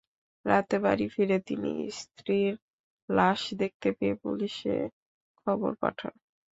রাতে 0.45 0.75
বাড়ি 0.85 1.05
ফিরে 1.13 1.37
তিনি 1.47 1.69
স্ত্রীর 1.99 2.53
লাশ 3.09 3.41
দেখতে 3.61 3.87
পেয়ে 3.97 4.15
পুলিশে 4.23 4.75
খবর 5.41 5.71
পাঠান। 5.81 6.13